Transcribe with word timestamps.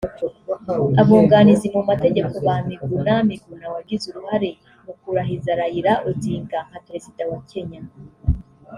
Abunganizi 1.01 1.67
mu 1.75 1.81
mategeko 1.89 2.33
ba 2.47 2.55
Miguna 2.69 3.13
Miguna 3.29 3.65
wagize 3.73 4.03
uruhare 4.07 4.49
mu 4.85 4.93
kurahiza 4.99 5.51
Raila 5.59 5.93
Odinga 6.09 6.57
nka 6.67 6.79
Perezida 6.85 7.21
wa 7.31 7.39
Kenya 7.51 7.81